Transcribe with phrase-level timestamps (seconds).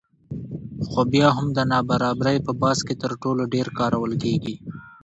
[0.87, 4.55] خو بیا هم د نابرابرۍ په بحث کې تر ټولو ډېر کارول کېږي